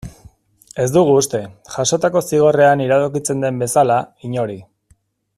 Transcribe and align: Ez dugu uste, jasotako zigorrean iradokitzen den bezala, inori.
Ez 0.83 0.87
dugu 0.93 1.11
uste, 1.17 1.41
jasotako 1.75 2.23
zigorrean 2.31 2.81
iradokitzen 2.89 3.45
den 3.47 3.61
bezala, 3.65 3.99
inori. 4.31 4.57